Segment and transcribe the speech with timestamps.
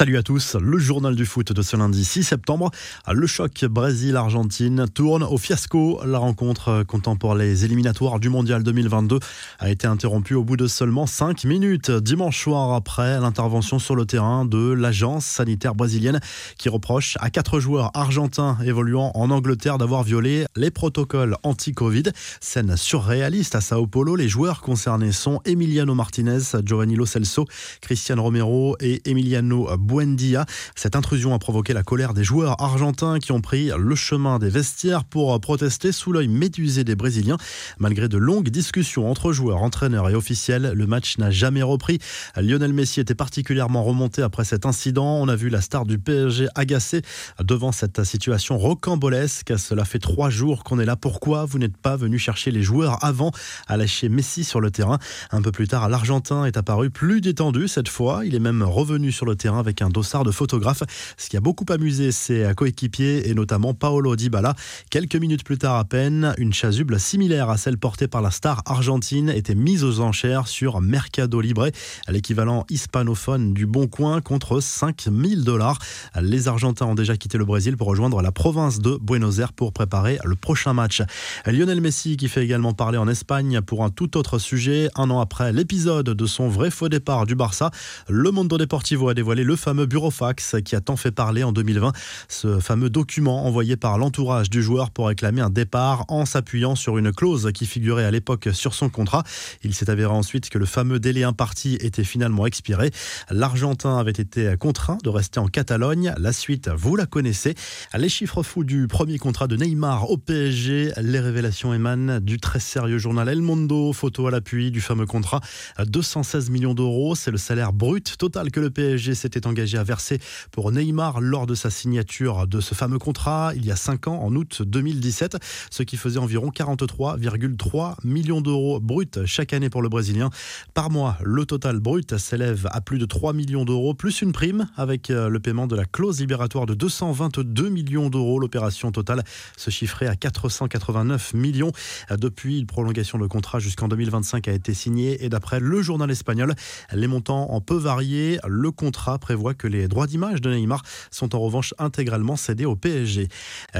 [0.00, 2.70] Salut à tous, le journal du foot de ce lundi 6 septembre.
[3.06, 6.00] Le choc Brésil-Argentine tourne au fiasco.
[6.06, 9.18] La rencontre comptant pour les éliminatoires du Mondial 2022
[9.58, 11.90] a été interrompue au bout de seulement 5 minutes.
[11.90, 16.20] Dimanche soir après l'intervention sur le terrain de l'agence sanitaire brésilienne
[16.56, 22.04] qui reproche à quatre joueurs argentins évoluant en Angleterre d'avoir violé les protocoles anti-Covid.
[22.40, 24.16] Scène surréaliste à Sao Paulo.
[24.16, 27.44] Les joueurs concernés sont Emiliano Martinez, Giovanni Lo Celso,
[27.82, 30.46] Cristian Romero et Emiliano Buendia.
[30.76, 34.48] Cette intrusion a provoqué la colère des joueurs argentins qui ont pris le chemin des
[34.48, 37.38] vestiaires pour protester sous l'œil médusé des Brésiliens.
[37.78, 41.98] Malgré de longues discussions entre joueurs, entraîneurs et officiels, le match n'a jamais repris.
[42.36, 45.18] Lionel Messi était particulièrement remonté après cet incident.
[45.20, 47.02] On a vu la star du PSG agacée
[47.42, 49.54] devant cette situation rocambolesque.
[49.58, 50.96] Cela fait trois jours qu'on est là.
[50.96, 53.32] Pourquoi vous n'êtes pas venu chercher les joueurs avant
[53.66, 54.98] à lâcher Messi sur le terrain?
[55.32, 58.24] Un peu plus tard, l'Argentin est apparu plus détendu cette fois.
[58.24, 60.82] Il est même revenu sur le terrain avec avec un dossard de photographe.
[61.16, 64.56] Ce qui a beaucoup amusé ses coéquipiers et notamment Paolo Dybala.
[64.90, 68.62] Quelques minutes plus tard à peine, une chasuble similaire à celle portée par la star
[68.66, 71.68] argentine était mise aux enchères sur Mercado Libre,
[72.08, 75.78] l'équivalent hispanophone du Bon Coin contre 5000 dollars.
[76.20, 79.72] Les Argentins ont déjà quitté le Brésil pour rejoindre la province de Buenos Aires pour
[79.72, 81.02] préparer le prochain match.
[81.46, 84.88] Lionel Messi qui fait également parler en Espagne pour un tout autre sujet.
[84.96, 87.70] Un an après l'épisode de son vrai faux départ du Barça,
[88.08, 91.92] le Mundo Deportivo a dévoilé le fameux burofax qui a tant fait parler en 2020.
[92.28, 96.98] Ce fameux document envoyé par l'entourage du joueur pour réclamer un départ en s'appuyant sur
[96.98, 99.22] une clause qui figurait à l'époque sur son contrat.
[99.62, 102.90] Il s'est avéré ensuite que le fameux délai imparti était finalement expiré.
[103.30, 106.14] L'Argentin avait été contraint de rester en Catalogne.
[106.18, 107.54] La suite, vous la connaissez.
[107.96, 110.92] Les chiffres fous du premier contrat de Neymar au PSG.
[111.02, 113.92] Les révélations émanent du très sérieux journal El Mundo.
[113.92, 115.40] Photo à l'appui du fameux contrat.
[115.84, 117.14] 216 millions d'euros.
[117.14, 120.18] C'est le salaire brut total que le PSG s'était engagé à verser
[120.50, 124.22] pour Neymar lors de sa signature de ce fameux contrat il y a 5 ans,
[124.22, 125.38] en août 2017,
[125.70, 130.30] ce qui faisait environ 43,3 millions d'euros bruts chaque année pour le Brésilien.
[130.74, 134.68] Par mois, le total brut s'élève à plus de 3 millions d'euros, plus une prime
[134.76, 138.38] avec euh, le paiement de la clause libératoire de 222 millions d'euros.
[138.38, 139.24] L'opération totale
[139.56, 141.72] se chiffrait à 489 millions.
[142.10, 146.54] Depuis, une prolongation de contrat jusqu'en 2025 a été signée et d'après le journal espagnol,
[146.92, 148.38] les montants en peu variés.
[148.46, 152.76] Le contrat prévoit que les droits d'image de Neymar sont en revanche intégralement cédés au
[152.76, 153.28] PSG.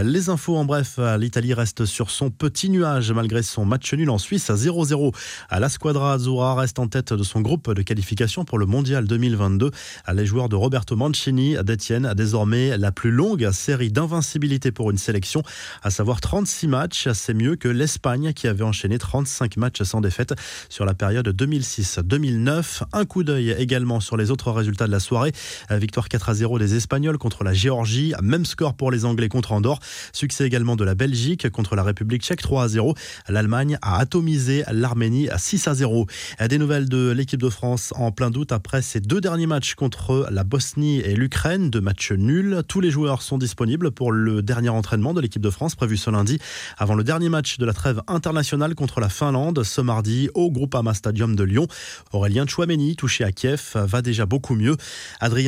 [0.03, 4.19] Les infos en bref, l'Italie reste sur son petit nuage malgré son match nul en
[4.19, 5.15] Suisse à 0-0.
[5.51, 9.71] La Squadra Azzurra reste en tête de son groupe de qualification pour le Mondial 2022.
[10.13, 15.43] Les joueurs de Roberto Mancini détiennent désormais la plus longue série d'invincibilité pour une sélection,
[15.83, 17.09] à savoir 36 matchs.
[17.13, 20.35] C'est mieux que l'Espagne qui avait enchaîné 35 matchs sans défaite
[20.69, 22.83] sur la période 2006-2009.
[22.93, 25.33] Un coup d'œil également sur les autres résultats de la soirée.
[25.71, 28.15] Euh, victoire 4 à 0 des Espagnols contre la Géorgie.
[28.23, 29.81] Même score pour les Anglais contre Andorre.
[30.13, 32.95] Succès également de la Belgique contre la République tchèque 3 à 0.
[33.29, 36.07] L'Allemagne a atomisé l'Arménie à 6 à 0.
[36.41, 39.75] Euh, des nouvelles de l'équipe de France en plein doute après ces deux derniers matchs
[39.75, 41.71] contre la Bosnie et l'Ukraine.
[41.71, 42.63] Deux matchs nuls.
[42.69, 46.11] Tous les joueurs sont disponibles pour le dernier entraînement de l'équipe de France prévu ce
[46.11, 46.39] lundi
[46.79, 50.95] avant le dernier match de la trêve internationale contre la Finlande ce mardi au Groupama
[50.95, 51.67] Stadium de Lyon.
[52.13, 54.77] Aurélien Chouameni, touché à Kiev, va déjà beaucoup mieux.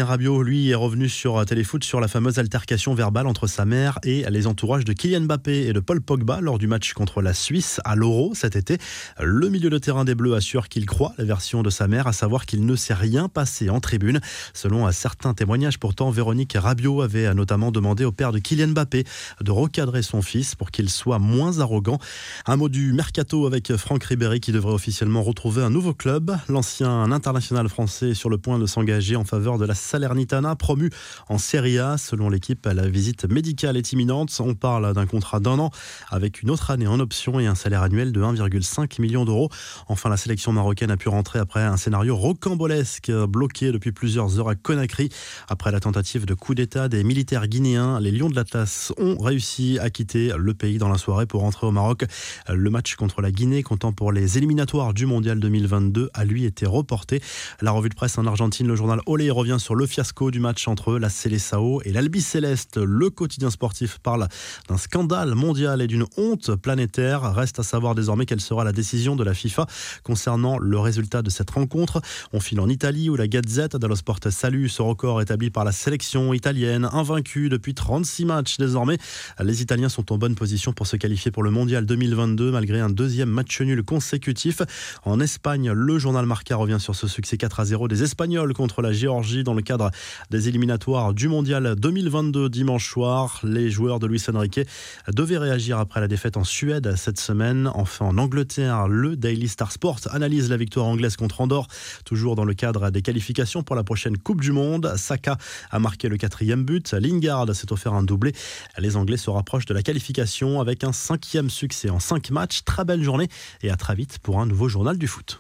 [0.01, 4.25] Rabiot, lui, est revenu sur Téléfoot sur la fameuse altercation verbale entre sa mère et
[4.31, 7.81] les entourages de Kylian Mbappé et de Paul Pogba lors du match contre la Suisse
[7.85, 8.79] à l'Euro cet été.
[9.21, 12.13] Le milieu de terrain des Bleus assure qu'il croit la version de sa mère, à
[12.13, 14.21] savoir qu'il ne s'est rien passé en tribune.
[14.55, 19.05] Selon certains témoignages, pourtant, Véronique Rabiot avait notamment demandé au père de Kylian Mbappé
[19.41, 21.99] de recadrer son fils pour qu'il soit moins arrogant.
[22.47, 26.37] Un mot du mercato avec Franck Ribéry qui devrait officiellement retrouver un nouveau club.
[26.49, 30.91] L'ancien international français est sur le point de s'engager en faveur de la Salernitana, promu
[31.29, 31.99] en Serie A.
[31.99, 34.35] Selon l'équipe, la visite médicale est imminente.
[34.41, 35.71] On parle d'un contrat d'un an
[36.11, 39.51] avec une autre année en option et un salaire annuel de 1,5 million d'euros.
[39.89, 44.49] Enfin, la sélection marocaine a pu rentrer après un scénario rocambolesque bloqué depuis plusieurs heures
[44.49, 45.11] à Conakry.
[45.49, 49.79] Après la tentative de coup d'État des militaires guinéens, les Lions de l'Atlas ont réussi
[49.81, 52.05] à quitter le pays dans la soirée pour rentrer au Maroc.
[52.49, 56.67] Le match contre la Guinée, comptant pour les éliminatoires du Mondial 2022, a lui été
[56.67, 57.21] reporté.
[57.61, 60.99] La revue de presse en Argentine, le journal Olé revient le fiasco du match entre
[60.99, 62.79] la Célessao et l'Albi Céleste.
[62.79, 64.29] Le quotidien sportif parle
[64.69, 67.35] d'un scandale mondial et d'une honte planétaire.
[67.35, 69.67] Reste à savoir désormais quelle sera la décision de la FIFA
[70.03, 72.01] concernant le résultat de cette rencontre.
[72.33, 75.73] On file en Italie où la Gazette dello Sport salue ce record établi par la
[75.73, 78.99] sélection italienne, invaincue depuis 36 matchs désormais.
[79.43, 82.91] Les Italiens sont en bonne position pour se qualifier pour le mondial 2022 malgré un
[82.91, 84.63] deuxième match nul consécutif.
[85.05, 88.83] En Espagne, le journal Marca revient sur ce succès 4 à 0 des Espagnols contre
[88.83, 89.91] la Géorgie dans le cadre
[90.31, 93.41] des éliminatoires du mondial 2022 dimanche soir.
[93.43, 94.61] Les joueurs de Luis Enrique
[95.09, 97.71] devaient réagir après la défaite en Suède cette semaine.
[97.75, 101.69] Enfin, en Angleterre, le Daily Star Sport analyse la victoire anglaise contre Andorre,
[102.05, 104.95] toujours dans le cadre des qualifications pour la prochaine Coupe du Monde.
[104.97, 105.39] Saka
[105.71, 106.93] a marqué le quatrième but.
[106.93, 108.33] Lingard s'est offert un doublé.
[108.79, 112.65] Les Anglais se rapprochent de la qualification avec un cinquième succès en cinq matchs.
[112.65, 113.29] Très belle journée
[113.63, 115.31] et à très vite pour un nouveau journal du foot.